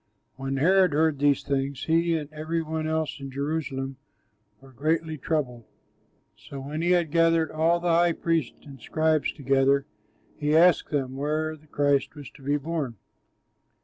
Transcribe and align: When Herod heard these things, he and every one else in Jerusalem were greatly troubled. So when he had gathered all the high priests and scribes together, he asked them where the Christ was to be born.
When 0.35 0.57
Herod 0.57 0.93
heard 0.93 1.19
these 1.19 1.43
things, 1.43 1.83
he 1.85 2.15
and 2.17 2.27
every 2.33 2.63
one 2.63 2.87
else 2.87 3.19
in 3.19 3.29
Jerusalem 3.29 3.97
were 4.59 4.71
greatly 4.71 5.15
troubled. 5.15 5.65
So 6.35 6.59
when 6.59 6.81
he 6.81 6.89
had 6.89 7.11
gathered 7.11 7.51
all 7.51 7.79
the 7.79 7.93
high 7.93 8.13
priests 8.13 8.65
and 8.65 8.81
scribes 8.81 9.31
together, 9.31 9.85
he 10.39 10.57
asked 10.57 10.89
them 10.89 11.15
where 11.17 11.55
the 11.55 11.67
Christ 11.67 12.15
was 12.15 12.31
to 12.31 12.41
be 12.41 12.57
born. 12.57 12.95